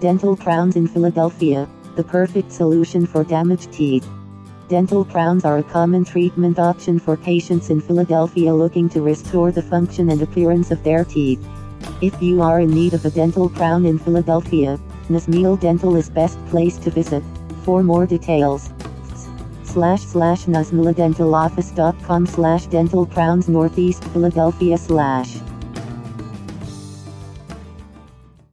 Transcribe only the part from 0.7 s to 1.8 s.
in Philadelphia,